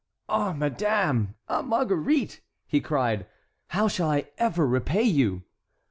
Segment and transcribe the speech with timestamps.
[0.27, 1.35] "Ah, madame!
[1.47, 3.27] ah, Marguerite!" he cried,
[3.67, 5.43] "how shall I ever repay you?"